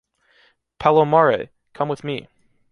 [0.79, 2.27] Palomares, come with me.